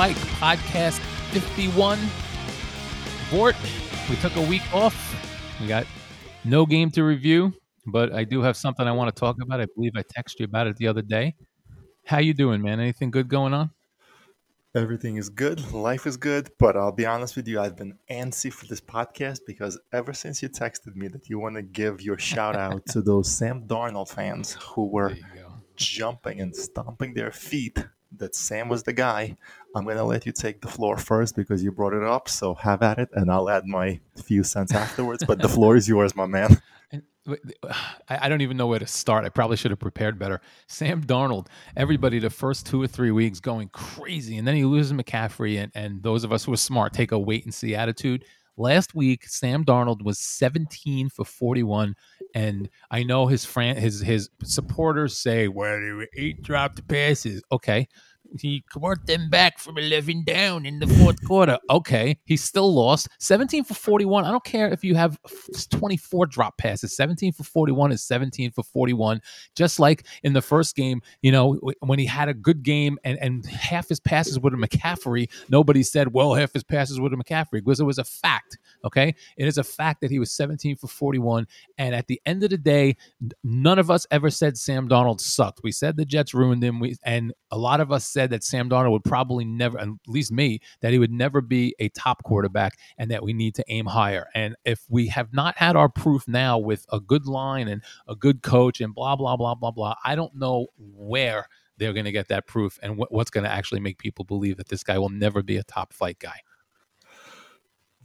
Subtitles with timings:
[0.00, 0.98] Mike, podcast
[1.32, 1.98] 51.
[3.28, 3.54] Vort,
[4.08, 4.96] we took a week off.
[5.60, 5.86] We got
[6.42, 7.52] no game to review,
[7.84, 9.60] but I do have something I want to talk about.
[9.60, 11.34] I believe I texted you about it the other day.
[12.06, 12.80] How you doing, man?
[12.80, 13.72] Anything good going on?
[14.74, 15.70] Everything is good.
[15.70, 16.48] Life is good.
[16.58, 20.42] But I'll be honest with you, I've been antsy for this podcast because ever since
[20.42, 24.08] you texted me that you want to give your shout out to those Sam Darnold
[24.08, 25.14] fans who were
[25.76, 27.84] jumping and stomping their feet
[28.16, 29.36] that Sam was the guy,
[29.74, 32.28] I'm going to let you take the floor first because you brought it up.
[32.28, 35.24] So have at it, and I'll add my few cents afterwards.
[35.26, 36.60] but the floor is yours, my man.
[38.08, 39.24] I don't even know where to start.
[39.24, 40.40] I probably should have prepared better.
[40.66, 41.46] Sam Darnold,
[41.76, 45.70] everybody the first two or three weeks going crazy, and then he loses McCaffrey, and,
[45.74, 48.24] and those of us who are smart take a wait and see attitude.
[48.60, 51.96] Last week, Sam Darnold was 17 for 41,
[52.34, 57.42] and I know his friend, his his supporters say, "Well, there were eight dropped passes."
[57.50, 57.88] Okay,
[58.38, 61.58] he brought them back from 11 down in the fourth quarter.
[61.68, 64.24] Okay, he still lost 17 for 41.
[64.24, 65.18] I don't care if you have
[65.70, 66.94] 24 drop passes.
[66.96, 69.20] 17 for 41 is 17 for 41.
[69.56, 73.18] Just like in the first game, you know, when he had a good game and,
[73.18, 77.16] and half his passes were to McCaffrey, nobody said, well, half his passes were to
[77.16, 78.58] McCaffrey because it was a fact.
[78.84, 81.46] Okay, it is a fact that he was 17 for 41.
[81.78, 82.96] And at the end of the day,
[83.42, 85.60] none of us ever said Sam Darnold sucked.
[85.62, 86.80] We said the Jets ruined him.
[86.80, 89.88] We, and a lot of us said said that Sam Darnold would probably never, at
[90.06, 93.64] least me, that he would never be a top quarterback and that we need to
[93.68, 94.28] aim higher.
[94.34, 98.14] And if we have not had our proof now with a good line and a
[98.14, 101.46] good coach and blah, blah, blah, blah, blah, I don't know where
[101.78, 104.58] they're going to get that proof and what, what's going to actually make people believe
[104.58, 106.40] that this guy will never be a top flight guy.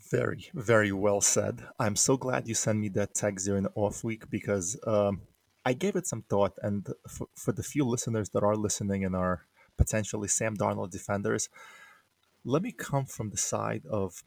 [0.10, 1.62] Very, very well said.
[1.78, 5.24] I'm so glad you sent me that text during the off week because um,
[5.66, 6.54] I gave it some thought.
[6.62, 9.46] And for, for the few listeners that are listening and are
[9.78, 11.50] potentially Sam Darnold defenders.
[12.44, 14.24] Let me come from the side of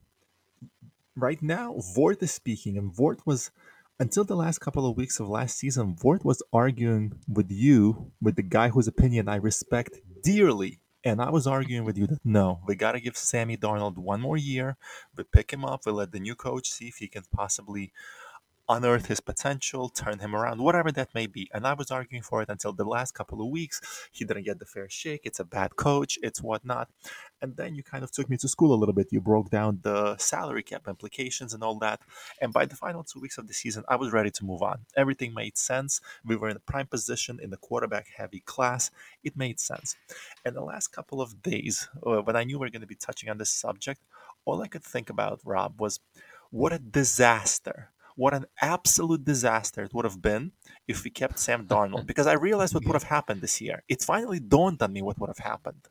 [1.16, 3.50] right now, Vort is speaking, and Vort was
[4.00, 8.36] until the last couple of weeks of last season, Vort was arguing with you, with
[8.36, 10.80] the guy whose opinion I respect dearly.
[11.04, 14.20] And I was arguing with you that no, we got to give Sammy Darnold one
[14.20, 14.76] more year.
[15.16, 15.82] We pick him up.
[15.86, 17.92] We let the new coach see if he can possibly
[18.68, 21.50] unearth his potential, turn him around, whatever that may be.
[21.54, 23.80] And I was arguing for it until the last couple of weeks.
[24.12, 25.22] He didn't get the fair shake.
[25.24, 26.18] It's a bad coach.
[26.22, 26.88] It's whatnot.
[27.40, 29.12] And then you kind of took me to school a little bit.
[29.12, 32.00] You broke down the salary cap implications and all that.
[32.40, 34.80] And by the final two weeks of the season, I was ready to move on.
[34.96, 36.00] Everything made sense.
[36.24, 38.90] We were in a prime position in the quarterback heavy class.
[39.22, 39.96] It made sense.
[40.44, 42.94] And the last couple of days, uh, when I knew we were going to be
[42.94, 44.00] touching on this subject,
[44.44, 46.00] all I could think about, Rob, was
[46.50, 50.50] what a disaster what an absolute disaster it would have been
[50.88, 53.84] if we kept Sam Darnold because I realized what would have happened this year.
[53.88, 55.86] It finally dawned on me what would have happened.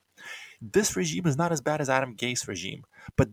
[0.62, 2.84] This regime is not as bad as Adam Gase regime,
[3.16, 3.30] but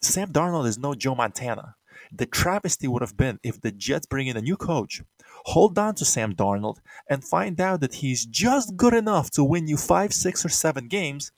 [0.00, 1.76] Sam Darnold is no Joe Montana.
[2.12, 5.02] The travesty would have been if the Jets bring in a new coach,
[5.44, 6.78] hold on to Sam Darnold,
[7.08, 10.88] and find out that he's just good enough to win you five, six, or seven
[10.88, 11.32] games,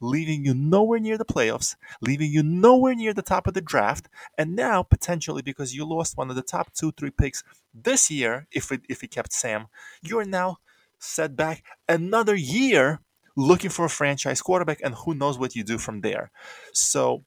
[0.00, 4.08] leaving you nowhere near the playoffs, leaving you nowhere near the top of the draft,
[4.38, 7.42] and now potentially because you lost one of the top two, three picks
[7.74, 9.66] this year, if it, if he kept Sam,
[10.02, 10.58] you are now
[10.98, 13.00] set back another year
[13.36, 16.30] looking for a franchise quarterback, and who knows what you do from there.
[16.72, 17.24] So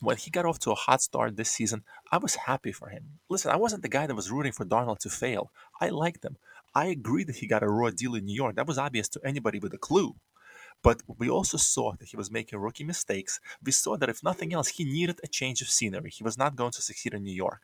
[0.00, 3.20] when he got off to a hot start this season, I was happy for him.
[3.28, 5.50] Listen, I wasn't the guy that was rooting for Darnold to fail.
[5.80, 6.36] I liked him.
[6.74, 8.56] I agree that he got a raw deal in New York.
[8.56, 10.16] That was obvious to anybody with a clue.
[10.82, 13.40] But we also saw that he was making rookie mistakes.
[13.62, 16.10] We saw that if nothing else, he needed a change of scenery.
[16.10, 17.62] He was not going to succeed in New York.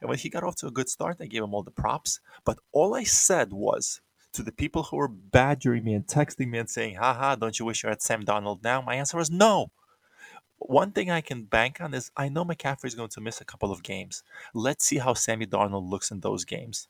[0.00, 2.18] And when he got off to a good start, I gave him all the props.
[2.44, 4.00] But all I said was
[4.32, 7.64] to the people who were badgering me and texting me and saying, haha, don't you
[7.64, 8.82] wish you had Sam Darnold now?
[8.82, 9.70] My answer was no.
[10.58, 13.44] One thing I can bank on is I know McCaffrey is going to miss a
[13.44, 14.22] couple of games.
[14.54, 16.88] Let's see how Sammy Darnold looks in those games.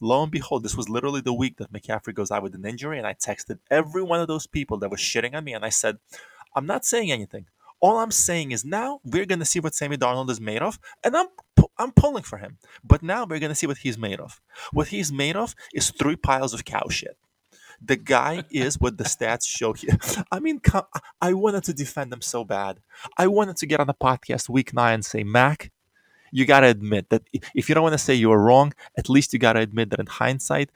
[0.00, 2.98] Lo and behold, this was literally the week that McCaffrey goes out with an injury,
[2.98, 5.68] and I texted every one of those people that was shitting on me, and I
[5.68, 5.98] said,
[6.54, 7.46] I'm not saying anything.
[7.80, 10.78] All I'm saying is now we're going to see what Sammy Darnold is made of,
[11.04, 11.26] and I'm
[11.78, 12.58] I'm pulling for him.
[12.82, 14.40] But now we're going to see what he's made of.
[14.72, 17.16] What he's made of is three piles of cow shit.
[17.80, 19.96] The guy is what the stats show here.
[20.32, 20.60] I mean,
[21.20, 22.80] I wanted to defend him so bad.
[23.16, 25.70] I wanted to get on the podcast week nine and say, Mac,
[26.32, 27.22] you got to admit that
[27.54, 29.90] if you don't want to say you were wrong, at least you got to admit
[29.90, 30.70] that in hindsight,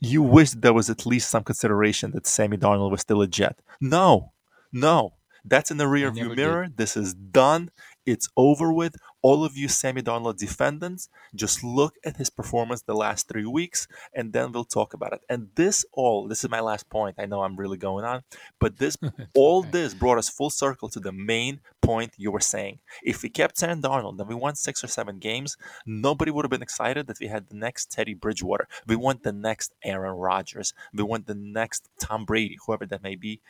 [0.00, 3.60] you wish there was at least some consideration that Sammy Darnold was still a Jet.
[3.80, 4.32] No,
[4.72, 5.14] no.
[5.44, 6.64] That's in the rear view mirror.
[6.64, 6.76] Did.
[6.78, 7.70] This is done.
[8.06, 8.96] It's over with.
[9.24, 13.88] All of you Sammy Darnold defendants, just look at his performance the last three weeks,
[14.12, 15.22] and then we'll talk about it.
[15.30, 17.16] And this all, this is my last point.
[17.18, 18.24] I know I'm really going on,
[18.60, 18.98] but this
[19.34, 19.70] all okay.
[19.70, 22.80] this brought us full circle to the main point you were saying.
[23.02, 25.56] If we kept Sam Darnold and we won six or seven games,
[25.86, 28.68] nobody would have been excited that we had the next Teddy Bridgewater.
[28.86, 30.74] We want the next Aaron Rodgers.
[30.92, 33.40] We want the next Tom Brady, whoever that may be.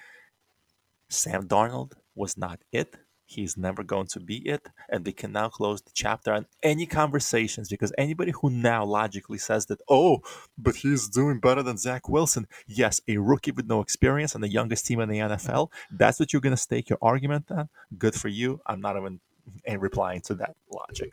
[1.09, 2.95] Sam Darnold was not it.
[3.27, 4.69] He's never going to be it.
[4.89, 9.39] And we can now close the chapter on any conversations because anybody who now logically
[9.39, 10.21] says that, oh,
[10.59, 12.47] but he's doing better than Zach Wilson.
[12.67, 15.69] Yes, a rookie with no experience and the youngest team in the NFL.
[15.91, 17.69] That's what you're going to stake your argument on.
[17.97, 18.61] Good for you.
[18.67, 19.21] I'm not even
[19.65, 21.13] eh, replying to that logic.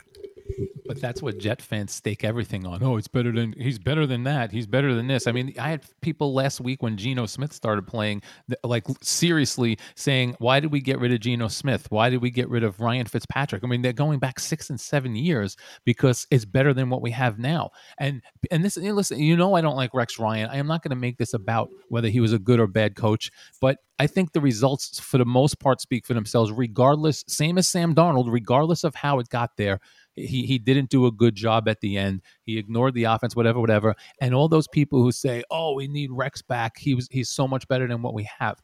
[0.86, 2.82] But that's what Jet fans stake everything on.
[2.82, 4.52] Oh, it's better than he's better than that.
[4.52, 5.26] He's better than this.
[5.26, 8.22] I mean, I had people last week when Geno Smith started playing,
[8.64, 11.86] like seriously saying, "Why did we get rid of Geno Smith?
[11.90, 14.80] Why did we get rid of Ryan Fitzpatrick?" I mean, they're going back six and
[14.80, 17.70] seven years because it's better than what we have now.
[17.98, 20.50] And and this, listen, you know, I don't like Rex Ryan.
[20.50, 22.96] I am not going to make this about whether he was a good or bad
[22.96, 23.30] coach,
[23.60, 26.50] but I think the results, for the most part, speak for themselves.
[26.50, 29.78] Regardless, same as Sam Darnold, regardless of how it got there
[30.16, 32.22] he he didn't do a good job at the end.
[32.44, 33.94] He ignored the offense, whatever, whatever.
[34.20, 36.78] And all those people who say, "Oh, we need Rex back.
[36.78, 38.60] He was he's so much better than what we have."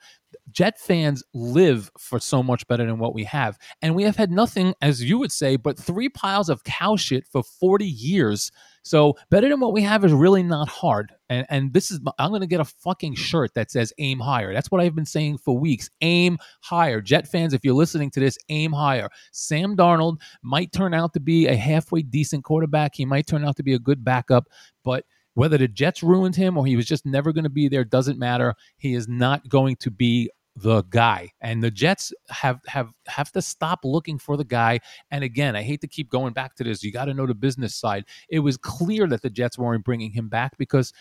[0.50, 3.58] Jet fans live for so much better than what we have.
[3.82, 7.26] And we have had nothing, as you would say, but three piles of cow shit
[7.26, 8.50] for 40 years.
[8.82, 11.12] So better than what we have is really not hard.
[11.28, 14.54] And and this is I'm gonna get a fucking shirt that says aim higher.
[14.54, 15.90] That's what I've been saying for weeks.
[16.00, 17.02] Aim higher.
[17.02, 19.10] Jet fans, if you're listening to this, aim higher.
[19.32, 22.94] Sam Darnold might turn out to be a halfway decent quarterback.
[22.94, 24.48] He might turn out to be a good backup,
[24.84, 25.04] but
[25.38, 28.18] whether the Jets ruined him or he was just never going to be there doesn't
[28.18, 28.56] matter.
[28.76, 31.30] He is not going to be the guy.
[31.40, 34.80] And the Jets have have have to stop looking for the guy.
[35.12, 36.82] And again, I hate to keep going back to this.
[36.82, 38.06] You got to know the business side.
[38.28, 40.92] It was clear that the Jets weren't bringing him back because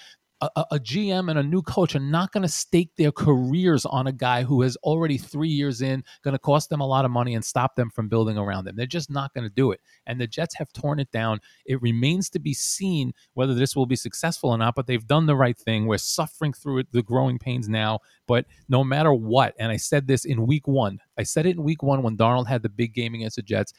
[0.42, 4.06] a, a, GM and a new coach are not going to stake their careers on
[4.06, 7.12] a guy who is already three years in, going to cost them a lot of
[7.12, 8.76] money and stop them from building around them.
[8.76, 9.82] They're just not going to do it.
[10.06, 11.40] And the Jets have torn it down.
[11.66, 15.26] It remains to be seen whether this will be successful or not, but they've done
[15.26, 15.88] the right thing.
[15.88, 18.00] We're suffering through it, the growing pains now.
[18.28, 21.64] But no matter what, and I said this in week one, I said it in
[21.64, 23.74] week one when Darnold had the big game against the Jets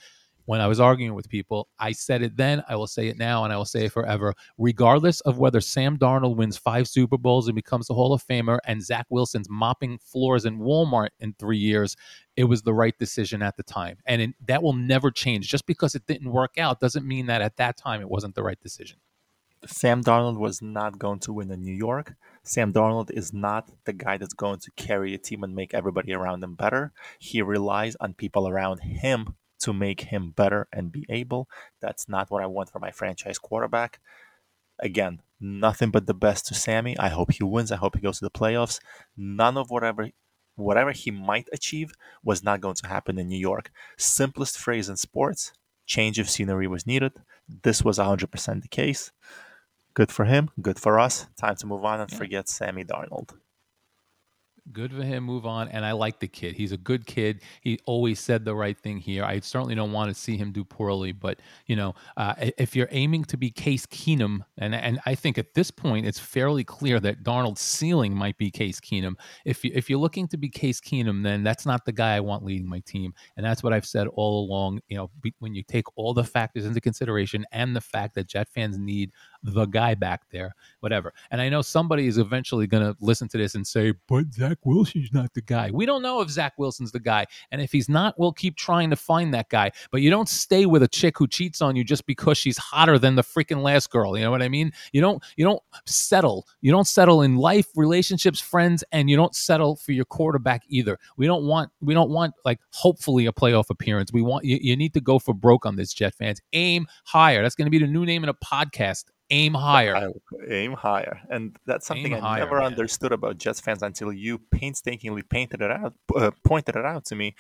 [0.49, 1.69] when I was arguing with people.
[1.79, 4.33] I said it then, I will say it now, and I will say it forever.
[4.57, 8.59] Regardless of whether Sam Darnold wins five Super Bowls and becomes a Hall of Famer
[8.65, 11.97] and Zach Wilson's mopping floors in Walmart in three years,
[12.35, 13.99] it was the right decision at the time.
[14.07, 15.51] And it, that will never change.
[15.51, 18.43] Just because it didn't work out doesn't mean that at that time it wasn't the
[18.43, 18.97] right decision.
[19.67, 22.15] Sam Darnold was not going to win in New York.
[22.43, 26.15] Sam Darnold is not the guy that's going to carry a team and make everybody
[26.15, 26.93] around him better.
[27.19, 31.49] He relies on people around him to make him better and be able.
[31.81, 34.01] That's not what I want for my franchise quarterback.
[34.81, 36.97] Again, nothing but the best to Sammy.
[36.99, 37.73] I hope he wins.
[37.73, 38.81] I hope he goes to the playoffs.
[39.17, 40.11] None of whatever
[40.57, 41.93] whatever he might achieve
[42.25, 43.71] was not going to happen in New York.
[43.97, 45.53] Simplest phrase in sports,
[45.87, 47.13] change of scenery was needed.
[47.63, 49.13] This was 100% the case.
[49.95, 51.29] Good for him, good for us.
[51.37, 53.35] Time to move on and forget Sammy Darnold
[54.73, 55.69] good for him move on.
[55.69, 56.55] And i like the kid.
[56.55, 57.43] He's a good kid.
[57.61, 59.25] He always said the right thing here.
[59.25, 62.89] I certainly don't want to see him do poorly but you know uh, if you're
[62.91, 67.01] aiming to be case keenum and and i think at this point it's fairly clear
[67.01, 69.15] that darnold's ceiling might be case keenum.
[69.45, 72.21] If, you, if you're looking to be case keenum then that's not the guy i
[72.21, 73.15] want leading my team.
[73.37, 76.25] And that's what i've said all along you know be, when you take all the
[76.25, 81.13] factors into consideration and the fact that jet fans need the guy back there whatever
[81.31, 84.59] and i know somebody is eventually going to listen to this and say but zach
[84.65, 85.71] Wilson's not the guy.
[85.73, 87.27] We don't know if Zach Wilson's the guy.
[87.51, 89.71] And if he's not, we'll keep trying to find that guy.
[89.91, 92.99] But you don't stay with a chick who cheats on you just because she's hotter
[92.99, 94.17] than the freaking last girl.
[94.17, 94.73] You know what I mean?
[94.93, 96.47] You don't you don't settle.
[96.61, 100.99] You don't settle in life, relationships, friends, and you don't settle for your quarterback either.
[101.17, 104.13] We don't want we don't want like hopefully a playoff appearance.
[104.13, 106.41] We want you, you need to go for broke on this Jet fans.
[106.53, 107.43] Aim higher.
[107.43, 110.13] That's going to be the new name in a podcast aim higher.
[110.49, 112.67] Aim higher, and that's something aim I higher, never man.
[112.67, 117.15] understood about Jets fans until you painstakingly painted it out, uh, pointed it out to
[117.15, 117.35] me,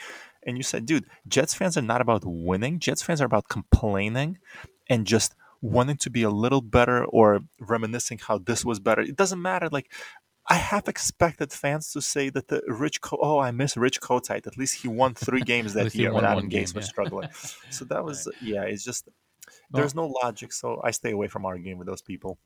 [0.45, 2.78] and you said, "Dude, Jets fans are not about winning.
[2.78, 4.38] Jets fans are about complaining
[4.88, 9.16] and just." wanting to be a little better or reminiscing how this was better it
[9.16, 9.90] doesn't matter like
[10.50, 14.47] I have expected fans to say that the Rich, Co- oh, I miss Rich Kotite.
[14.47, 17.28] At least he won three games that year when Adam Gase was struggling.
[17.68, 18.42] So that was, right.
[18.42, 19.09] yeah, it's just
[19.71, 22.38] there's no logic, so I stay away from arguing with those people.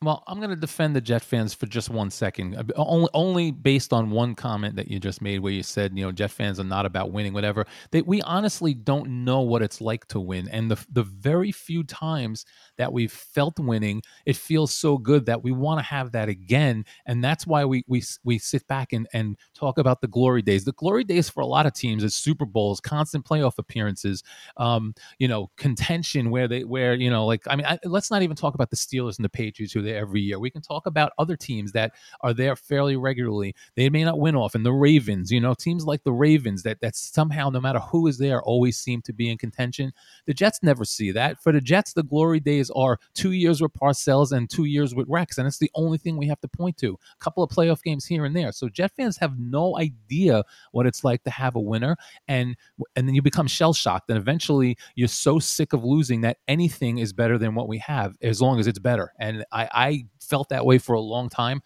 [0.00, 3.50] Well, I'm going to defend the Jet fans for just one second, uh, only only
[3.50, 6.60] based on one comment that you just made, where you said, you know, Jet fans
[6.60, 7.66] are not about winning, whatever.
[7.90, 11.82] That we honestly don't know what it's like to win, and the the very few
[11.82, 12.44] times
[12.76, 16.84] that we've felt winning, it feels so good that we want to have that again,
[17.06, 20.64] and that's why we we we sit back and and talk about the glory days.
[20.64, 24.22] The glory days for a lot of teams is Super Bowls, constant playoff appearances,
[24.58, 28.22] um, you know, contention where they where you know, like I mean, I, let's not
[28.22, 30.38] even talk about the Steelers and the Patriots who there every year.
[30.38, 33.54] We can talk about other teams that are there fairly regularly.
[33.74, 34.62] They may not win often.
[34.62, 38.18] The Ravens, you know, teams like the Ravens that that somehow, no matter who is
[38.18, 39.92] there, always seem to be in contention.
[40.26, 41.42] The Jets never see that.
[41.42, 45.08] For the Jets, the glory days are two years with Parcells and two years with
[45.08, 46.98] Rex, and it's the only thing we have to point to.
[47.20, 48.52] A couple of playoff games here and there.
[48.52, 51.96] So Jet fans have no idea what it's like to have a winner,
[52.28, 52.56] and
[52.96, 56.98] and then you become shell shocked, and eventually you're so sick of losing that anything
[56.98, 59.12] is better than what we have as long as it's better.
[59.18, 61.62] And I, I felt that way for a long time.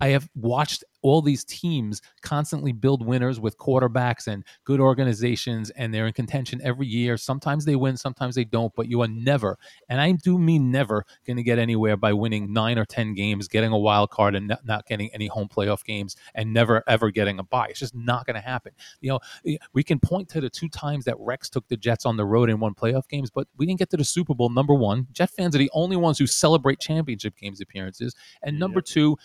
[0.00, 5.92] I have watched all these teams constantly build winners with quarterbacks and good organizations, and
[5.92, 7.16] they're in contention every year.
[7.16, 11.04] Sometimes they win, sometimes they don't, but you are never, and I do mean never,
[11.26, 14.56] going to get anywhere by winning nine or 10 games, getting a wild card, and
[14.64, 17.68] not, getting any home playoff games, and never, ever getting a bye.
[17.68, 18.72] It's just not going to happen.
[19.00, 22.06] You know, eh, we can point to the two times that Rex took the Jets
[22.06, 24.48] on the road and won playoff games, but we didn't get to the Super Bowl.
[24.48, 28.14] Number one, Jet fans are the only ones who celebrate championship games appearances.
[28.42, 28.86] And number yep.
[28.86, 29.16] two,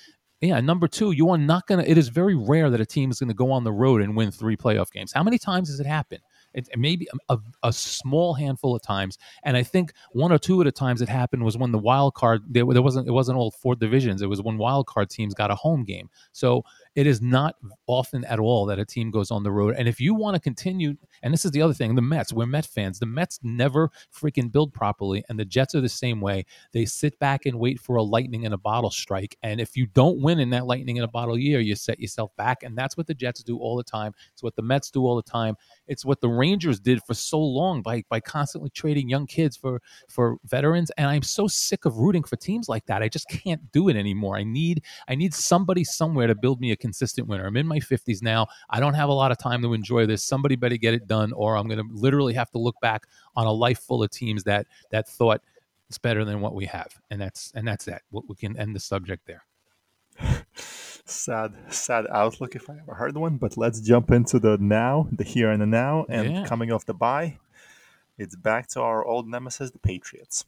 [0.44, 1.90] yeah, number two, you are not going to.
[1.90, 4.16] It is very rare that a team is going to go on the road and
[4.16, 5.14] win three playoff games.
[5.14, 6.22] How many times has it happened?
[6.54, 10.60] It, it maybe a, a, small handful of times, and I think one or two
[10.60, 13.38] of the times it happened was when the wild card there, there wasn't it wasn't
[13.38, 14.22] all four divisions.
[14.22, 16.10] It was when wild card teams got a home game.
[16.32, 16.64] So
[16.96, 17.56] it is not
[17.88, 19.76] often at all that a team goes on the road.
[19.78, 22.46] And if you want to continue, and this is the other thing, the Mets, we're
[22.46, 23.00] Met fans.
[23.00, 26.46] The Mets never freaking build properly, and the Jets are the same way.
[26.74, 29.38] They sit back and wait for a lightning in a bottle strike.
[29.42, 32.36] And if you don't win in that lightning in a bottle year, you set yourself
[32.36, 32.62] back.
[32.62, 34.14] And that's what the Jets do all the time.
[34.34, 35.56] It's what the Mets do all the time.
[35.88, 39.82] It's what the Rangers did for so long by by constantly trading young kids for
[40.10, 40.92] for veterans.
[40.98, 43.02] And I'm so sick of rooting for teams like that.
[43.02, 44.38] I just can't do it anymore.
[44.38, 47.46] I need I need somebody somewhere to build me a consistent winner.
[47.46, 48.48] I'm in my 50s now.
[48.70, 50.24] I don't have a lot of time to enjoy this.
[50.24, 53.46] Somebody better get it done, or I'm going to literally have to look back on
[53.46, 55.42] a life full of teams that that thought
[55.90, 58.02] it's better than what we have, and that's and that's that.
[58.12, 59.46] We can end the subject there.
[61.06, 63.38] sad, sad outlook if I ever heard one.
[63.38, 66.46] But let's jump into the now, the here and the now, and yeah.
[66.46, 67.38] coming off the bye,
[68.18, 70.46] it's back to our old nemesis, the Patriots.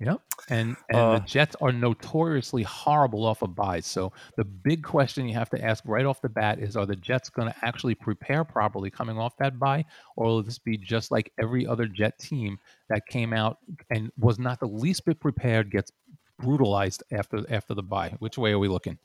[0.00, 0.20] Yep.
[0.48, 3.86] And and uh, the Jets are notoriously horrible off of byes.
[3.86, 6.96] So the big question you have to ask right off the bat is are the
[6.96, 9.84] Jets going to actually prepare properly coming off that bye
[10.16, 12.58] or will this be just like every other Jet team
[12.88, 13.58] that came out
[13.90, 15.92] and was not the least bit prepared gets
[16.40, 18.14] brutalized after after the bye?
[18.18, 18.98] Which way are we looking?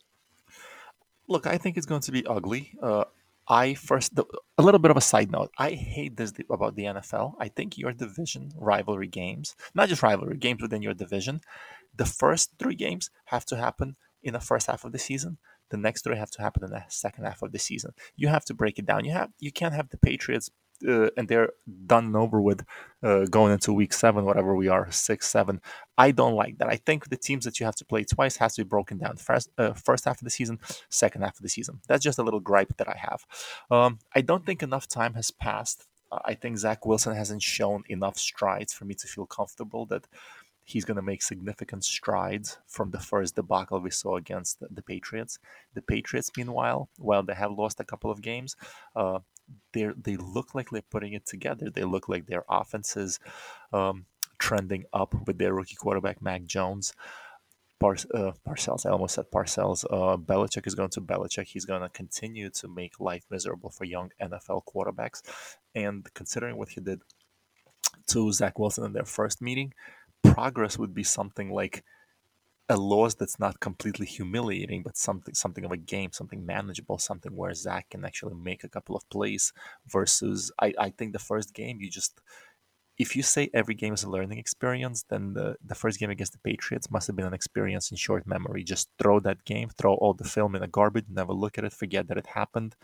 [1.27, 2.71] Look, I think it's going to be ugly.
[2.81, 3.03] Uh,
[3.49, 4.17] I first
[4.57, 5.49] a little bit of a side note.
[5.57, 7.33] I hate this about the NFL.
[7.39, 11.41] I think your division rivalry games, not just rivalry games within your division,
[11.95, 15.39] the first three games have to happen in the first half of the season.
[15.69, 17.93] The next three have to happen in the second half of the season.
[18.15, 19.05] You have to break it down.
[19.05, 20.51] You have you can't have the Patriots
[20.87, 21.51] uh, and they're
[21.85, 22.65] done and over with
[23.03, 25.61] uh, going into week seven, whatever we are, six, seven.
[25.97, 26.69] I don't like that.
[26.69, 29.17] I think the teams that you have to play twice has to be broken down.
[29.17, 30.59] First, uh, first half of the season,
[30.89, 31.81] second half of the season.
[31.87, 33.25] That's just a little gripe that I have.
[33.71, 35.87] Um, I don't think enough time has passed.
[36.11, 40.07] I think Zach Wilson hasn't shown enough strides for me to feel comfortable that
[40.63, 44.83] he's going to make significant strides from the first debacle we saw against the, the
[44.83, 45.39] Patriots.
[45.73, 48.55] The Patriots, meanwhile, while they have lost a couple of games,
[48.95, 49.19] uh,
[49.73, 51.69] they they look like they're putting it together.
[51.69, 53.19] They look like their offenses
[53.73, 54.05] um,
[54.37, 56.93] trending up with their rookie quarterback Mac Jones.
[57.79, 59.85] Par, uh, Parcells, I almost said Parcells.
[59.89, 61.47] Uh, Belichick is going to Belichick.
[61.47, 65.21] He's going to continue to make life miserable for young NFL quarterbacks.
[65.73, 67.01] And considering what he did
[68.07, 69.73] to Zach Wilson in their first meeting,
[70.23, 71.85] progress would be something like
[72.69, 77.35] a loss that's not completely humiliating, but something something of a game, something manageable, something
[77.35, 79.51] where Zach can actually make a couple of plays.
[79.87, 82.21] Versus, I, I think the first game you just
[82.99, 86.33] if you say every game is a learning experience, then the, the first game against
[86.33, 88.61] the Patriots must have been an experience in short memory.
[88.61, 91.71] Just throw that game, throw all the film in a garbage, never look at it,
[91.71, 92.75] forget that it happened,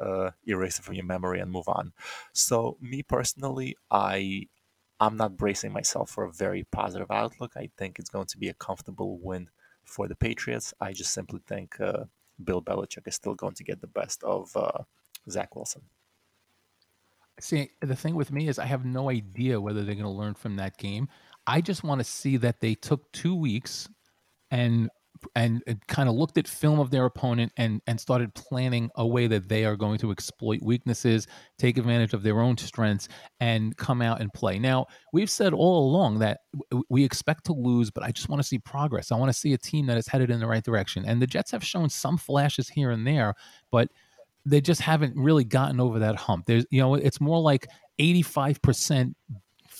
[0.00, 1.92] uh, erase it from your memory, and move on.
[2.32, 4.48] So, me personally, I
[5.00, 7.52] I'm not bracing myself for a very positive outlook.
[7.56, 9.48] I think it's going to be a comfortable win
[9.84, 10.74] for the Patriots.
[10.80, 12.04] I just simply think uh,
[12.44, 14.84] Bill Belichick is still going to get the best of uh,
[15.28, 15.82] Zach Wilson.
[17.40, 20.34] See, the thing with me is I have no idea whether they're going to learn
[20.34, 21.08] from that game.
[21.46, 23.88] I just want to see that they took two weeks
[24.50, 24.90] and
[25.34, 29.06] and, and kind of looked at film of their opponent and and started planning a
[29.06, 31.26] way that they are going to exploit weaknesses,
[31.58, 33.08] take advantage of their own strengths,
[33.40, 34.58] and come out and play.
[34.58, 36.40] Now, we've said all along that
[36.88, 39.12] we expect to lose, but I just want to see progress.
[39.12, 41.04] I want to see a team that is headed in the right direction.
[41.04, 43.34] And the Jets have shown some flashes here and there,
[43.70, 43.88] but
[44.46, 46.46] they just haven't really gotten over that hump.
[46.46, 47.66] There's, you know, it's more like
[48.00, 49.14] 85%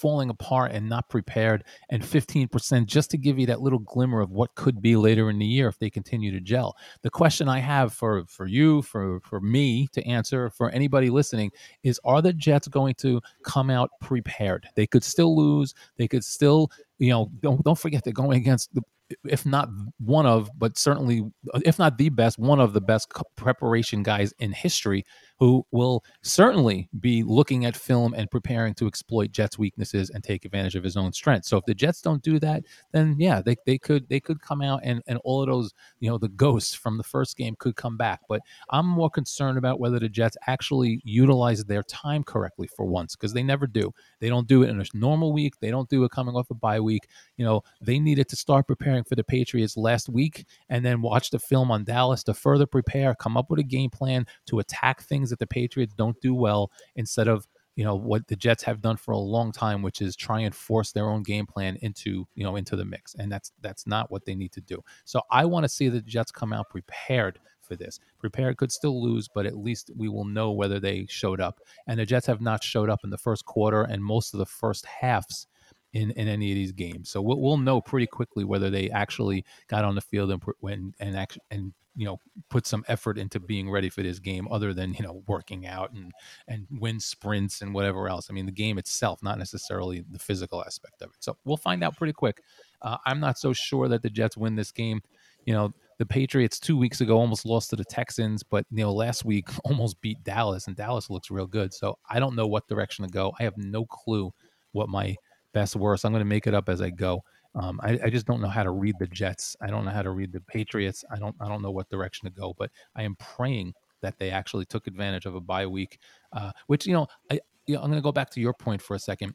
[0.01, 4.31] falling apart and not prepared, and 15% just to give you that little glimmer of
[4.31, 6.77] what could be later in the year if they continue to gel.
[7.03, 11.51] The question I have for for you, for for me to answer, for anybody listening,
[11.83, 14.67] is: Are the Jets going to come out prepared?
[14.75, 15.75] They could still lose.
[15.97, 18.83] They could still, you know, don't don't forget they're going against the
[19.25, 21.25] if not one of, but certainly,
[21.65, 25.05] if not the best, one of the best preparation guys in history
[25.41, 30.45] who will certainly be looking at film and preparing to exploit Jets' weaknesses and take
[30.45, 31.49] advantage of his own strengths.
[31.49, 34.61] So if the Jets don't do that, then yeah, they, they could they could come
[34.61, 37.75] out and, and all of those, you know, the ghosts from the first game could
[37.75, 38.21] come back.
[38.29, 43.17] But I'm more concerned about whether the Jets actually utilize their time correctly for once,
[43.17, 43.93] because they never do.
[44.21, 45.55] They don't do it in a normal week.
[45.61, 47.09] They don't do it coming off a bye week.
[47.39, 51.31] You know, they needed to start preparing for the Patriots last week and then watch
[51.31, 55.01] the film on Dallas to further prepare, come up with a game plan to attack
[55.01, 57.47] things things that the Patriots don't do well instead of
[57.77, 60.55] you know what the Jets have done for a long time, which is try and
[60.55, 64.11] force their own game plan into you know into the mix, and that's that's not
[64.11, 64.83] what they need to do.
[65.05, 68.01] So I want to see the Jets come out prepared for this.
[68.19, 71.61] Prepared could still lose, but at least we will know whether they showed up.
[71.87, 74.47] And the Jets have not showed up in the first quarter and most of the
[74.47, 75.47] first halves
[75.93, 77.11] in, in any of these games.
[77.11, 80.93] So we'll, we'll know pretty quickly whether they actually got on the field and when
[81.01, 82.19] and actually and you know
[82.49, 85.93] put some effort into being ready for this game other than you know working out
[85.93, 86.13] and
[86.47, 88.29] and wind sprints and whatever else.
[88.31, 91.17] I mean the game itself not necessarily the physical aspect of it.
[91.21, 92.43] So we'll find out pretty quick.
[92.83, 95.01] Uh, i'm not so sure that the jets win this game.
[95.45, 98.93] You know the patriots two weeks ago almost lost to the texans but you know
[98.93, 101.75] last week almost beat dallas and dallas looks real good.
[101.75, 103.33] So i don't know what direction to go.
[103.41, 104.33] I have no clue
[104.73, 105.17] what my
[105.53, 107.23] best worst i'm going to make it up as i go
[107.55, 109.57] um, I, I, just don't know how to read the Jets.
[109.61, 111.05] I don't know how to read the Patriots.
[111.11, 112.55] I don't I don't know what direction to go.
[112.57, 115.99] But I am praying that they actually took advantage of a bye week,
[116.33, 118.81] uh, which you know I you know, I'm going to go back to your point
[118.81, 119.35] for a second.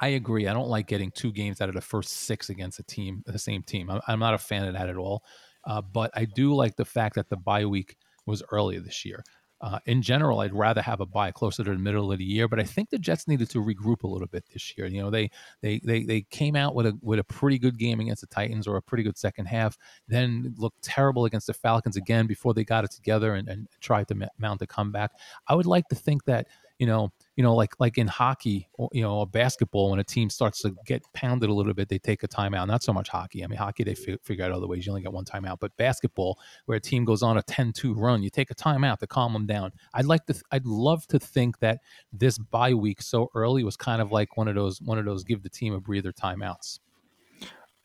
[0.00, 0.48] I agree.
[0.48, 3.38] I don't like getting two games out of the first six against a team, the
[3.38, 3.90] same team.
[3.90, 5.22] I'm, I'm not a fan of that at all.
[5.66, 9.22] Uh, but I do like the fact that the bye week was earlier this year.
[9.60, 12.48] Uh, in general, I'd rather have a bye closer to the middle of the year,
[12.48, 14.86] but I think the Jets needed to regroup a little bit this year.
[14.86, 18.00] You know, they they they they came out with a with a pretty good game
[18.00, 19.76] against the Titans or a pretty good second half,
[20.08, 24.08] then looked terrible against the Falcons again before they got it together and, and tried
[24.08, 25.10] to mount a comeback.
[25.46, 26.46] I would like to think that
[26.80, 30.28] you know, you know, like like in hockey, you know, or basketball, when a team
[30.28, 32.66] starts to get pounded a little bit, they take a timeout.
[32.66, 33.42] Not so much hockey.
[33.42, 34.84] I mean, hockey they f- figure out other ways.
[34.84, 35.56] You only get one timeout.
[35.58, 39.06] But basketball, where a team goes on a 10-2 run, you take a timeout to
[39.06, 39.72] calm them down.
[39.94, 41.78] I'd like to, th- I'd love to think that
[42.12, 45.24] this bye week so early was kind of like one of those, one of those
[45.24, 46.78] give the team a breather timeouts.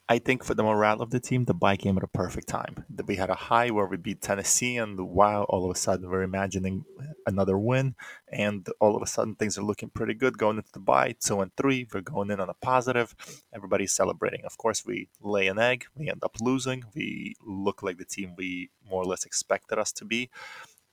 [0.07, 2.85] I think for the morale of the team, the bye came at a perfect time.
[3.07, 6.21] We had a high where we beat Tennessee, and wow, all of a sudden we're
[6.21, 6.85] imagining
[7.25, 7.95] another win,
[8.31, 11.15] and all of a sudden things are looking pretty good going into the bye.
[11.19, 13.15] Two and three, we're going in on a positive.
[13.51, 14.45] Everybody's celebrating.
[14.45, 16.83] Of course, we lay an egg, we end up losing.
[16.93, 20.29] We look like the team we more or less expected us to be,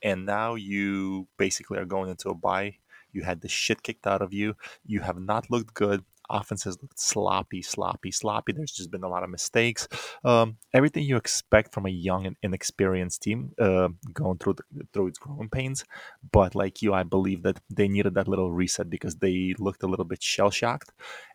[0.03, 2.77] and now you basically are going into a bye.
[3.12, 4.57] You had the shit kicked out of you.
[4.87, 8.52] You have not looked good offense has looked sloppy, sloppy, sloppy.
[8.52, 9.88] There's just been a lot of mistakes.
[10.24, 15.08] Um, everything you expect from a young and inexperienced team uh, going through the, through
[15.08, 15.85] its growing pains.
[16.30, 19.88] But like you, I believe that they needed that little reset because they looked a
[19.88, 20.92] little bit shell shocked.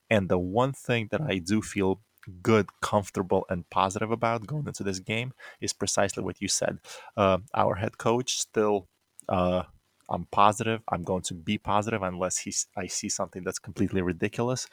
[0.10, 2.02] And the one thing that I do feel
[2.42, 6.80] good, comfortable, and positive about going into this game is precisely what you said.
[7.16, 8.88] Uh, our head coach still
[9.30, 9.64] uh,
[10.10, 10.82] I'm positive.
[10.90, 14.68] I'm going to be positive unless he's, I see something that's completely ridiculous.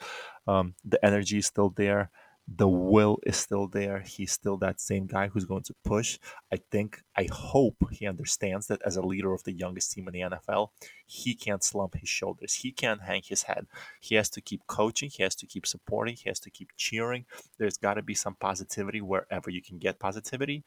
[0.47, 2.09] Um, the energy is still there.
[2.47, 4.01] The will is still there.
[4.01, 6.19] He's still that same guy who's going to push.
[6.53, 10.13] I think, I hope he understands that as a leader of the youngest team in
[10.13, 10.69] the NFL,
[11.07, 12.53] he can't slump his shoulders.
[12.53, 13.65] He can't hang his head.
[13.99, 15.09] He has to keep coaching.
[15.11, 16.15] He has to keep supporting.
[16.15, 17.25] He has to keep cheering.
[17.57, 20.63] There's got to be some positivity wherever you can get positivity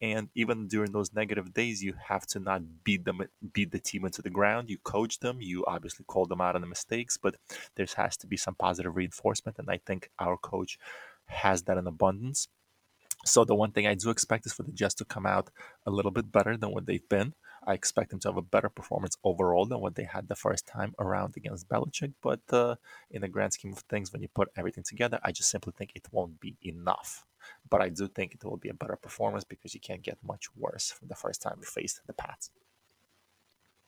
[0.00, 4.04] and even during those negative days you have to not beat them beat the team
[4.04, 4.68] into the ground.
[4.70, 5.40] You coach them.
[5.40, 7.36] You obviously call them out on the mistakes but
[7.76, 9.58] there has to be some positive reinforcement.
[9.58, 10.78] And i think our coach
[11.26, 12.48] has that in abundance.
[13.24, 15.50] So the one thing i do expect is for the jets to come out
[15.86, 17.34] a little bit better than what they've been.
[17.66, 20.66] I expect them to have a better performance overall than what they had the first
[20.66, 22.12] time around against Belichick.
[22.22, 22.76] But uh,
[23.10, 25.90] in the grand scheme of things, when you put everything together, I just simply think
[25.94, 27.25] it won't be enough.
[27.68, 30.46] But I do think it will be a better performance because you can't get much
[30.56, 32.50] worse from the first time you faced the Pats.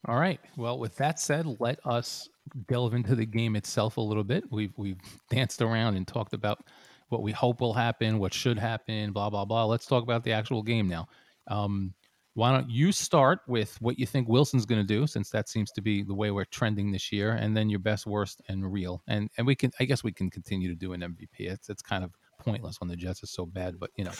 [0.07, 0.41] All right.
[0.57, 2.29] Well, with that said, let us
[2.69, 4.45] delve into the game itself a little bit.
[4.51, 6.65] We've we've danced around and talked about
[7.09, 9.65] what we hope will happen, what should happen, blah blah blah.
[9.65, 11.09] Let's talk about the actual game now.
[11.49, 11.95] Um,
[12.35, 15.73] why don't you start with what you think Wilson's going to do, since that seems
[15.73, 19.03] to be the way we're trending this year, and then your best, worst, and real,
[19.09, 21.41] and and we can, I guess, we can continue to do an MVP.
[21.41, 24.13] It's it's kind of pointless when the Jets is so bad, but you know,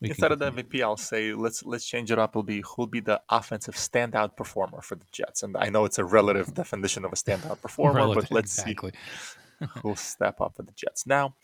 [0.00, 2.32] instead of the MVP, I'll say let's let's change it up.
[2.32, 5.98] It'll be who'll be the offensive standout performer for the Jets, and I know it's
[5.98, 8.92] a relative definition of a standout performer, relative, but let's exactly.
[8.92, 11.34] see who'll step up for the Jets now.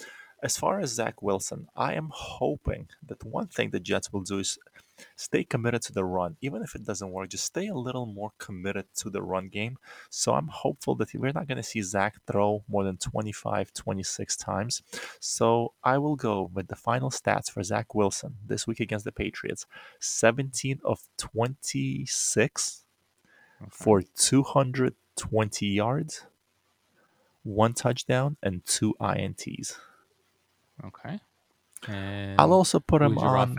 [0.42, 4.38] As far as Zach Wilson, I am hoping that one thing the Jets will do
[4.38, 4.56] is
[5.16, 6.36] stay committed to the run.
[6.40, 9.78] Even if it doesn't work, just stay a little more committed to the run game.
[10.10, 14.36] So I'm hopeful that we're not going to see Zach throw more than 25, 26
[14.36, 14.82] times.
[15.20, 19.12] So I will go with the final stats for Zach Wilson this week against the
[19.12, 19.66] Patriots
[20.00, 22.84] 17 of 26
[23.60, 23.70] okay.
[23.70, 26.26] for 220 yards,
[27.42, 29.76] one touchdown, and two INTs.
[30.84, 31.18] Okay.
[31.86, 33.58] And I'll also put him on.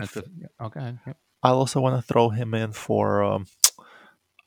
[0.60, 0.94] Okay.
[1.06, 1.16] Yep.
[1.42, 3.22] I also want to throw him in for.
[3.22, 3.46] Um,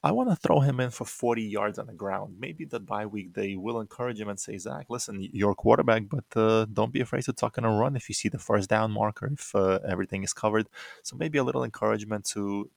[0.06, 2.36] I want to throw him in for 40 yards on the ground.
[2.38, 6.04] Maybe that bye week they will encourage him and say, Zach, listen, you're a quarterback,
[6.10, 8.70] but uh, don't be afraid to tuck in a run if you see the first
[8.70, 10.68] down marker, if uh, everything is covered.
[11.04, 12.70] So maybe a little encouragement to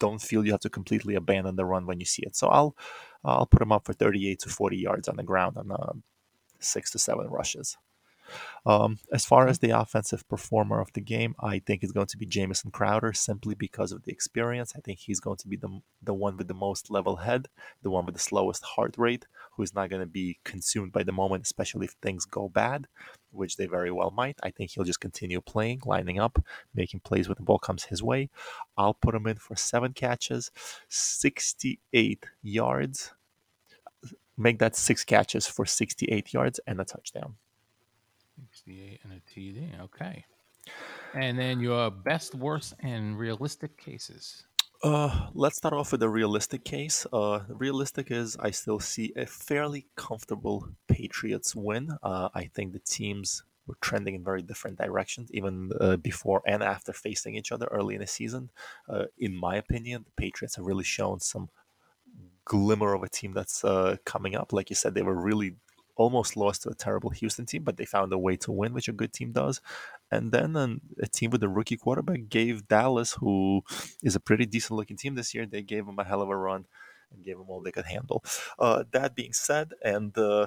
[0.00, 2.34] don't feel you have to completely abandon the run when you see it.
[2.34, 2.76] So I'll
[3.24, 5.92] I'll put him up for 38 to 40 yards on the ground on uh,
[6.58, 7.76] six to seven rushes.
[8.64, 12.16] Um, as far as the offensive performer of the game, I think it's going to
[12.16, 14.74] be Jamison Crowder simply because of the experience.
[14.76, 17.48] I think he's going to be the, the one with the most level head,
[17.82, 21.02] the one with the slowest heart rate, who is not going to be consumed by
[21.02, 22.86] the moment, especially if things go bad,
[23.30, 24.38] which they very well might.
[24.42, 26.42] I think he'll just continue playing, lining up,
[26.74, 28.30] making plays when the ball comes his way.
[28.76, 30.50] I'll put him in for seven catches,
[30.88, 33.12] 68 yards.
[34.36, 37.34] Make that six catches for 68 yards and a touchdown.
[38.64, 39.80] 68 and a TD.
[39.84, 40.24] Okay.
[41.14, 44.44] And then your best, worst, and realistic cases.
[44.82, 47.06] Uh, let's start off with the realistic case.
[47.12, 51.90] Uh, realistic is I still see a fairly comfortable Patriots win.
[52.02, 56.62] Uh, I think the teams were trending in very different directions, even uh, before and
[56.62, 58.50] after facing each other early in the season.
[58.88, 61.48] Uh, in my opinion, the Patriots have really shown some
[62.44, 64.52] glimmer of a team that's uh, coming up.
[64.52, 65.56] Like you said, they were really
[65.96, 68.88] almost lost to a terrible Houston team, but they found a way to win, which
[68.88, 69.60] a good team does.
[70.10, 73.62] And then um, a team with a rookie quarterback gave Dallas, who
[74.02, 76.36] is a pretty decent looking team this year, they gave them a hell of a
[76.36, 76.66] run
[77.12, 78.24] and gave them all they could handle.
[78.58, 80.46] Uh, that being said, and uh,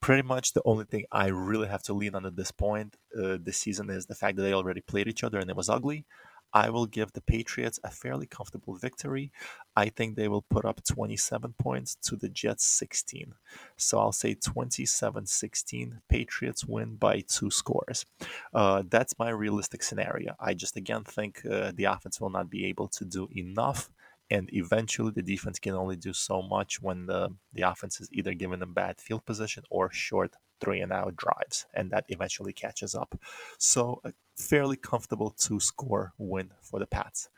[0.00, 3.38] pretty much the only thing I really have to lean on at this point uh,
[3.40, 6.06] this season is the fact that they already played each other and it was ugly.
[6.52, 9.30] I will give the Patriots a fairly comfortable victory.
[9.76, 13.34] I think they will put up 27 points to the Jets 16.
[13.76, 16.00] So I'll say 27 16.
[16.08, 18.06] Patriots win by two scores.
[18.52, 20.34] Uh, that's my realistic scenario.
[20.40, 23.90] I just again think uh, the offense will not be able to do enough.
[24.32, 28.32] And eventually, the defense can only do so much when the, the offense is either
[28.32, 32.94] given a bad field position or short three and out drives, and that eventually catches
[32.94, 33.18] up.
[33.58, 37.28] So, a fairly comfortable two score win for the Pats.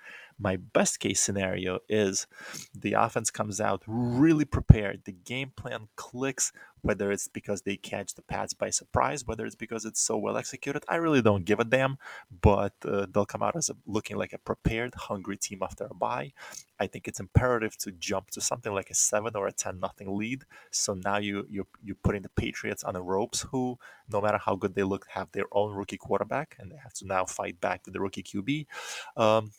[0.42, 2.26] My best case scenario is
[2.74, 5.02] the offense comes out really prepared.
[5.04, 9.54] The game plan clicks, whether it's because they catch the Pats by surprise, whether it's
[9.54, 10.82] because it's so well executed.
[10.88, 11.96] I really don't give a damn,
[12.40, 15.94] but uh, they'll come out as a, looking like a prepared, hungry team after a
[15.94, 16.32] bye.
[16.80, 20.16] I think it's imperative to jump to something like a seven or a ten nothing
[20.18, 20.44] lead.
[20.72, 23.78] So now you you you're putting the Patriots on the ropes, who
[24.10, 27.06] no matter how good they look, have their own rookie quarterback, and they have to
[27.06, 28.66] now fight back with the rookie QB.
[29.16, 29.52] Um,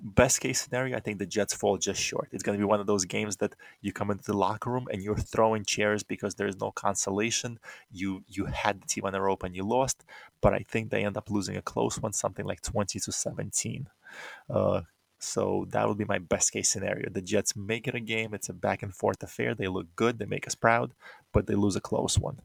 [0.00, 2.28] best case scenario, I think the Jets fall just short.
[2.32, 4.88] It's going to be one of those games that you come into the locker room
[4.90, 7.58] and you're throwing chairs because there's no consolation.
[7.90, 10.04] You you had the team on the rope and you lost,
[10.40, 13.88] but I think they end up losing a close one, something like 20 to 17.
[14.50, 14.82] Uh,
[15.18, 17.08] so that would be my best case scenario.
[17.10, 18.34] The Jets make it a game.
[18.34, 19.54] It's a back and forth affair.
[19.54, 20.18] They look good.
[20.18, 20.92] They make us proud,
[21.32, 22.40] but they lose a close one.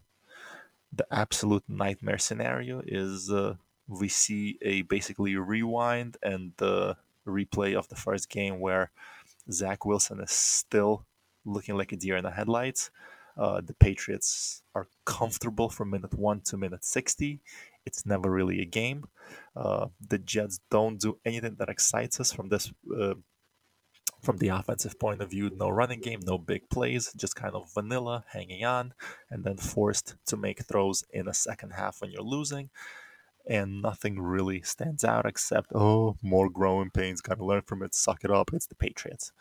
[0.94, 3.56] The absolute nightmare scenario is uh,
[3.88, 6.96] we see a basically rewind and the
[7.28, 8.92] replay of the first game where
[9.52, 11.06] Zach Wilson is still
[11.46, 12.92] looking like a deer in the headlights.
[13.38, 17.40] Uh, the Patriots are comfortable from minute one to minute 60.
[17.86, 19.06] It's never really a game.
[19.56, 22.72] Uh, the Jets don't do anything that excites us from this.
[22.96, 23.16] Uh,
[24.22, 27.74] from the offensive point of view, no running game, no big plays, just kind of
[27.74, 28.94] vanilla, hanging on,
[29.30, 32.70] and then forced to make throws in the second half when you're losing
[33.50, 37.20] and nothing really stands out except oh, more growing pains.
[37.20, 37.96] Got to learn from it.
[37.96, 38.52] Suck it up.
[38.54, 39.32] It's the Patriots.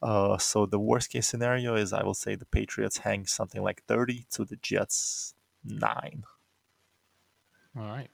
[0.00, 3.82] Uh, so the worst case scenario is I will say the Patriots hang something like
[3.84, 6.22] thirty to the Jets nine.
[7.76, 8.08] All right.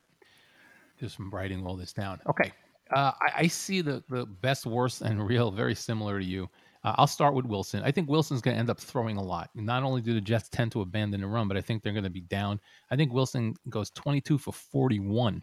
[0.98, 2.20] Just from writing all this down.
[2.28, 2.52] Okay.
[2.90, 6.50] Uh, I, I, see the, the best, worst, and real very similar to you.
[6.84, 7.82] Uh, I'll start with Wilson.
[7.84, 9.50] I think Wilson's going to end up throwing a lot.
[9.54, 12.04] Not only do the Jets tend to abandon the run, but I think they're going
[12.04, 12.60] to be down.
[12.90, 15.42] I think Wilson goes 22 for 41.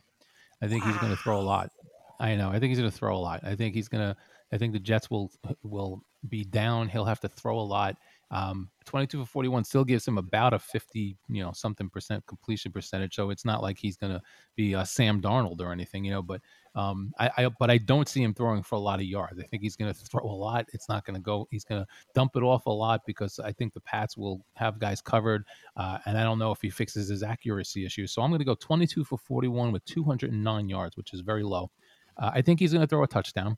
[0.62, 1.72] I think he's going to throw a lot.
[2.20, 2.50] I know.
[2.50, 3.40] I think he's going to throw a lot.
[3.44, 4.16] I think he's going to.
[4.52, 5.32] I think the Jets will
[5.64, 6.90] will be down.
[6.90, 7.96] He'll have to throw a lot.
[8.32, 12.72] Um, 22 for 41 still gives him about a 50, you know, something percent completion
[12.72, 13.16] percentage.
[13.16, 14.22] So it's not like he's going to
[14.56, 16.22] be a Sam Darnold or anything, you know.
[16.22, 16.42] But
[16.76, 19.40] um, I, I, but I don't see him throwing for a lot of yards.
[19.40, 20.66] I think he's going to throw a lot.
[20.74, 21.48] It's not going to go.
[21.52, 24.80] He's going to dump it off a lot because I think the Pats will have
[24.80, 25.46] guys covered.
[25.76, 28.08] Uh, and I don't know if he fixes his accuracy issue.
[28.08, 31.72] So I'm going to go 22 for 41 with 209 yards, which is very low.
[32.18, 33.58] Uh, I think he's going to throw a touchdown.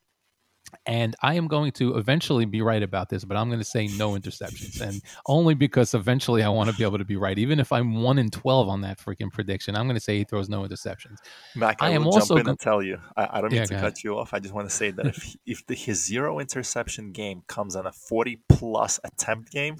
[0.86, 3.88] And I am going to eventually be right about this, but I'm going to say
[3.98, 4.82] no interceptions.
[4.82, 7.38] And only because eventually I want to be able to be right.
[7.38, 10.24] Even if I'm 1 in 12 on that freaking prediction, I'm going to say he
[10.24, 11.18] throws no interceptions.
[11.56, 13.74] Mac, I, I am also in and tell you, I, I don't mean yeah, to
[13.76, 14.04] cut ahead.
[14.04, 14.34] you off.
[14.34, 17.86] I just want to say that if, if the, his zero interception game comes on
[17.86, 19.78] a 40 plus attempt game,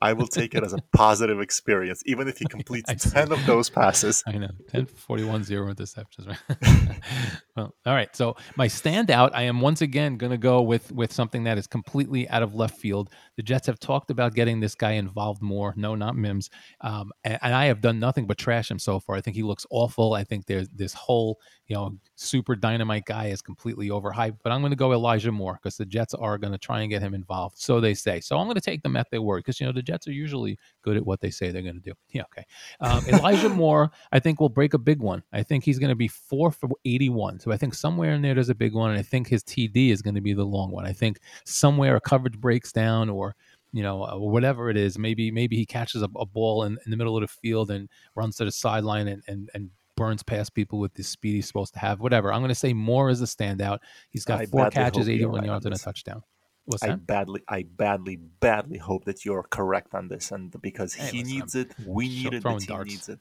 [0.00, 3.68] I will take it as a positive experience, even if he completes 10 of those
[3.68, 4.22] passes.
[4.26, 4.50] I know.
[4.68, 6.36] 10 41 0 interceptions,
[7.56, 8.14] well, all right.
[8.14, 11.66] So my standout, I am once again going to go with with something that is
[11.66, 13.10] completely out of left field.
[13.36, 15.74] The Jets have talked about getting this guy involved more.
[15.76, 16.50] No, not Mims.
[16.80, 19.16] Um, and, and I have done nothing but trash him so far.
[19.16, 20.14] I think he looks awful.
[20.14, 24.38] I think there's this whole, you know, super dynamite guy is completely overhyped.
[24.42, 26.90] But I'm going to go Elijah Moore because the Jets are going to try and
[26.90, 27.58] get him involved.
[27.58, 28.20] So they say.
[28.20, 30.12] So I'm going to take them at their word because, you know, the Jets are
[30.12, 31.92] usually good at what they say they're going to do.
[32.10, 32.46] Yeah, okay.
[32.80, 35.22] Um, Elijah Moore, I think, will break a big one.
[35.32, 37.40] I think he's going to be four for 81.
[37.40, 38.90] So I think somewhere in there there's a big one.
[38.90, 40.86] And I think his TD is going to be the long one.
[40.86, 43.36] I think somewhere a coverage breaks down or
[43.72, 44.98] you know, uh, whatever it is.
[44.98, 47.88] Maybe maybe he catches a, a ball in, in, the middle of the field and
[48.14, 51.74] runs to the sideline and, and, and burns past people with the speed he's supposed
[51.74, 52.00] to have.
[52.00, 52.32] Whatever.
[52.32, 53.78] I'm going to say Moore is a standout.
[54.10, 56.22] He's got I four catches, 81 yards, and a touchdown.
[56.64, 61.10] What's I badly, I badly, badly hope that you're correct on this, and because hey,
[61.10, 62.90] he listen, needs it, we need it, the team darts.
[62.90, 63.20] needs it.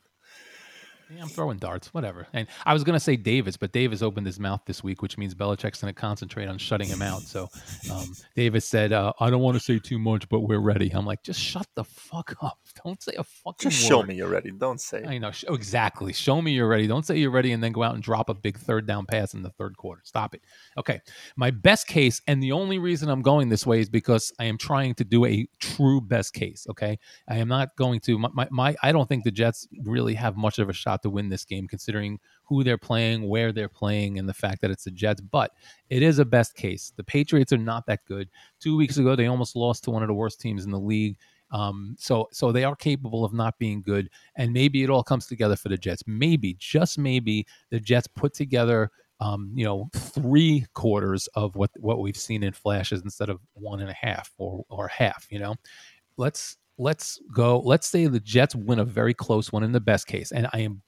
[1.16, 2.28] Yeah, I'm throwing darts, whatever.
[2.34, 5.18] And I was going to say Davis, but Davis opened his mouth this week, which
[5.18, 7.22] means Belichick's going to concentrate on shutting him out.
[7.22, 7.50] So
[7.92, 11.06] um, Davis said, uh, "I don't want to say too much, but we're ready." I'm
[11.06, 12.60] like, just shut the fuck up.
[12.84, 13.70] Don't say a fucking.
[13.70, 13.88] Just word.
[13.88, 14.52] show me you're ready.
[14.52, 15.04] Don't say.
[15.06, 16.14] I know oh, exactly.
[16.14, 16.88] Show me you're ready.
[16.88, 19.34] Don't say you're ready and then go out and drop a big third down pass
[19.34, 20.02] in the third quarter.
[20.04, 20.42] Stop it.
[20.78, 21.00] Okay,
[21.36, 24.58] my best case, and the only reason I'm going this way is because I am
[24.58, 26.68] trying to do a true best case.
[26.70, 28.20] Okay, I am not going to.
[28.20, 31.10] My, my, my I don't think the Jets really have much of a shot to
[31.10, 34.86] win this game considering who they're playing, where they're playing, and the fact that it's
[34.86, 35.22] the Jets.
[35.22, 35.52] But
[35.90, 36.94] it is a best case.
[36.96, 38.30] The Patriots are not that good.
[38.60, 41.18] Two weeks ago, they almost lost to one of the worst teams in the league.
[41.52, 45.28] Um, so so they are capable of not being good, and maybe it all comes
[45.28, 46.04] together for the Jets.
[46.06, 48.92] Maybe, just maybe, the Jets put together.
[49.20, 53.80] Um, you know, three quarters of what what we've seen in flashes instead of one
[53.80, 55.26] and a half or or half.
[55.32, 55.56] You know,
[56.18, 57.60] let's let's go.
[57.60, 60.60] Let's say the Jets win a very close one in the best case, and I
[60.60, 60.82] am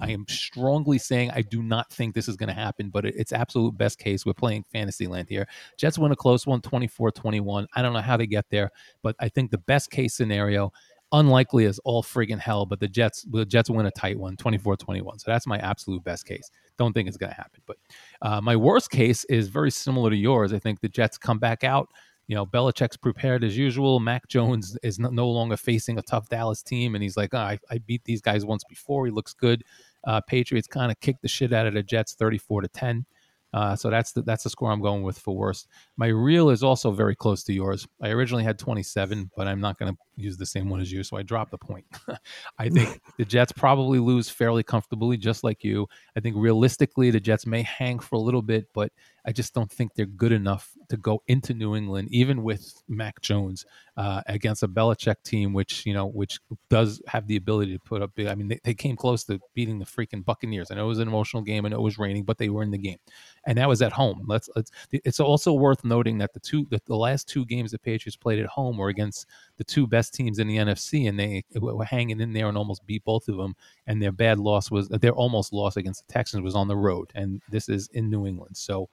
[0.00, 3.32] I am strongly saying I do not think this is going to happen, but it's
[3.32, 4.24] absolute best case.
[4.24, 5.46] We're playing fantasy land here.
[5.76, 7.66] Jets win a close one, 24-21.
[7.74, 8.70] I don't know how they get there,
[9.02, 10.72] but I think the best case scenario,
[11.12, 15.20] unlikely as all friggin' hell, but the Jets the Jets win a tight one, 24-21.
[15.20, 16.50] So that's my absolute best case.
[16.76, 17.60] Don't think it's going to happen.
[17.66, 17.76] But
[18.22, 20.52] uh, my worst case is very similar to yours.
[20.52, 21.88] I think the Jets come back out
[22.28, 23.98] you know, Belichick's prepared as usual.
[24.00, 27.58] Mac Jones is no, longer facing a tough Dallas team, and he's like, oh, I,
[27.70, 29.06] I, beat these guys once before.
[29.06, 29.64] He looks good.
[30.06, 33.06] Uh, Patriots kind of kicked the shit out of the Jets, thirty-four to ten.
[33.54, 35.68] Uh, so that's the, that's the score I'm going with for worst.
[35.96, 37.86] My real is also very close to yours.
[38.02, 41.02] I originally had 27, but I'm not going to use the same one as you,
[41.02, 41.86] so I dropped the point.
[42.58, 45.86] I think the Jets probably lose fairly comfortably, just like you.
[46.16, 48.92] I think realistically, the Jets may hang for a little bit, but
[49.28, 53.20] I just don't think they're good enough to go into New England, even with Mac
[53.20, 57.80] Jones uh, against a Belichick team, which you know, which does have the ability to
[57.80, 58.14] put up.
[58.14, 60.70] Big, I mean, they, they came close to beating the freaking Buccaneers.
[60.70, 62.70] I know it was an emotional game, and it was raining, but they were in
[62.70, 62.98] the game,
[63.46, 64.24] and that was at home.
[64.26, 64.48] Let's.
[64.56, 68.16] let's it's also worth noting that the two, the, the last two games the Patriots
[68.16, 69.26] played at home were against
[69.58, 72.86] the two best teams in the NFC, and they were hanging in there and almost
[72.86, 73.54] beat both of them.
[73.86, 77.10] And their bad loss was their almost loss against the Texans was on the road,
[77.14, 78.56] and this is in New England.
[78.56, 78.88] So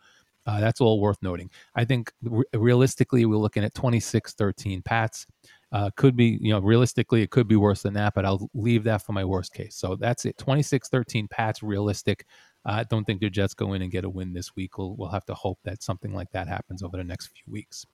[0.48, 1.50] uh, that's all worth noting.
[1.76, 5.26] I think re- realistically, we're looking at 26 13 Pats.
[5.72, 8.84] Uh, could be, you know, realistically, it could be worse than that, but I'll leave
[8.86, 9.76] that for my worst case.
[9.76, 10.38] So that's it.
[10.38, 12.26] 26 13 Pats, realistic.
[12.66, 14.78] I don't think the Jets go in and get a win this week.
[14.78, 17.86] We'll, we'll have to hope that something like that happens over the next few weeks.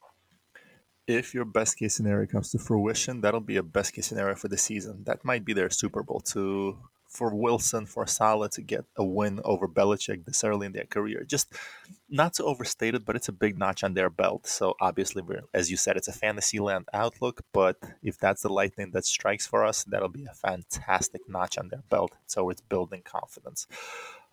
[1.07, 4.47] If your best case scenario comes to fruition, that'll be a best case scenario for
[4.47, 5.03] the season.
[5.05, 6.77] That might be their Super Bowl to
[7.11, 11.25] for Wilson, for Salah to get a win over Belichick this early in their career.
[11.27, 11.53] Just
[12.09, 14.47] not to overstate it, but it's a big notch on their belt.
[14.47, 17.41] So obviously, we're, as you said, it's a fantasy land outlook.
[17.51, 21.67] But if that's the lightning that strikes for us, that'll be a fantastic notch on
[21.67, 22.13] their belt.
[22.27, 23.67] So it's building confidence.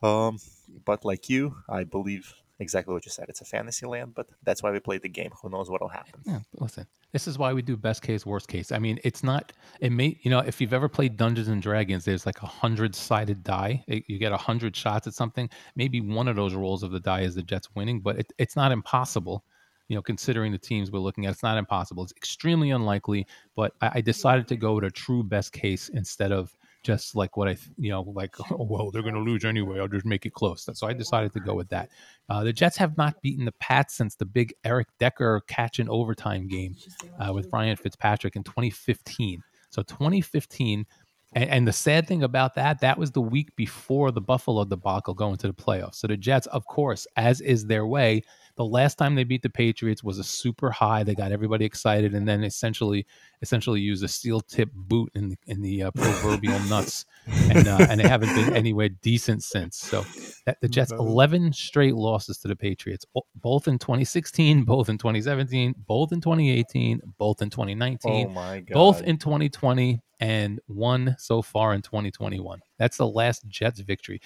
[0.01, 0.39] Um,
[0.85, 3.27] but like you, I believe exactly what you said.
[3.29, 5.31] It's a fantasy land, but that's why we play the game.
[5.43, 6.21] Who knows what'll happen?
[6.25, 8.73] Yeah, listen, this is why we do best case, worst case.
[8.73, 9.53] I mean, it's not.
[9.81, 12.95] It may, you know, if you've ever played Dungeons and Dragons, there's like a hundred
[12.95, 13.85] sided die.
[13.87, 15.49] It, you get a hundred shots at something.
[15.77, 18.57] Maybe one of those rolls of the die is the Jets winning, but it, it's
[18.57, 19.45] not impossible.
[19.89, 22.03] You know, considering the teams we're looking at, it's not impossible.
[22.03, 26.31] It's extremely unlikely, but I, I decided to go with a true best case instead
[26.31, 29.81] of just like what I, you know, like, oh, well, they're going to lose anyway.
[29.81, 30.69] I'll just make it close.
[30.73, 31.91] So I decided to go with that.
[32.29, 35.89] Uh, the Jets have not beaten the Pats since the big Eric Decker catch in
[35.89, 36.77] overtime game
[37.19, 39.43] uh, with Ryan Fitzpatrick in 2015.
[39.71, 40.87] So 2015.
[41.35, 45.13] And, and, the sad thing about that, that was the week before the Buffalo debacle
[45.13, 45.97] going to the playoffs.
[45.97, 48.23] So the Jets, of course, as is their way,
[48.59, 51.05] the last time they beat the Patriots was a super high.
[51.05, 53.07] They got everybody excited, and then essentially,
[53.41, 57.07] essentially used a steel tip boot in the, in the uh, proverbial nuts,
[57.51, 59.77] and uh, and they haven't been anywhere decent since.
[59.77, 60.05] So
[60.45, 65.77] that, the Jets eleven straight losses to the Patriots, both in 2016, both in 2017,
[65.87, 71.83] both in 2018, both in 2019, oh both in 2020, and one so far in
[71.83, 72.59] 2021.
[72.77, 74.21] That's the last Jets victory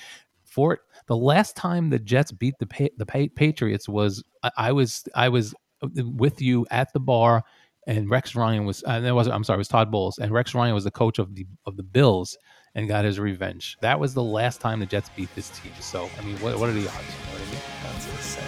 [0.52, 0.80] for it.
[1.06, 5.04] The last time the Jets beat the pa- the pa- Patriots was I, I, was
[5.14, 7.42] I was uh, with you at the bar,
[7.86, 10.74] and Rex Ryan was uh, was I'm sorry, it was Todd Bowles, and Rex Ryan
[10.74, 12.36] was the coach of the of the Bills
[12.74, 13.76] and got his revenge.
[13.80, 15.72] That was the last time the Jets beat this team.
[15.80, 17.06] So I mean, what, what are the odds?
[17.06, 17.60] You know I mean?
[17.82, 18.44] That's insane.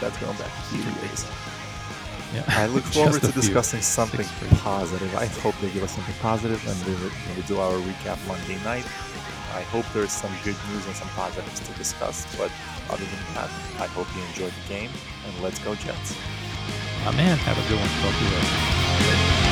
[0.00, 1.26] That's going back a few days.
[2.34, 2.44] Yeah.
[2.48, 4.26] I look forward to discussing something
[4.58, 5.14] positive.
[5.14, 8.86] I hope they give us something positive, and we, we do our recap Monday night.
[9.54, 12.26] I hope there's some good news and some positives to discuss.
[12.36, 12.50] But
[12.90, 14.90] other than that, I hope you enjoyed the game
[15.26, 16.16] and let's go Jets.
[17.04, 17.88] Oh have a good one.
[18.00, 19.51] Talk to you later.